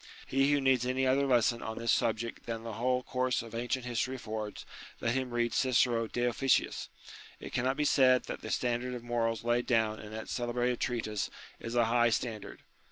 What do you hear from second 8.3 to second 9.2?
the standard of